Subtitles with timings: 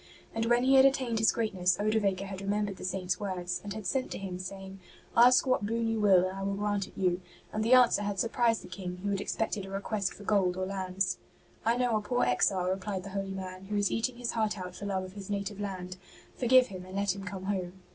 [0.33, 3.85] And when he had attained his greatness Odovaker had remembered the Saint's words, and had
[3.85, 4.79] sent to him saying,''
[5.15, 7.21] Ask what boon you will, and I will grant it you."
[7.53, 10.65] And the answer had surprised the King, who had expected a request for gold or
[10.65, 11.19] lands.
[11.39, 14.57] *' I know a poor exile," replied the holy man,'' who is eating his heart
[14.57, 15.97] out for love of his native land.
[16.35, 17.73] Forgive him and let him come home."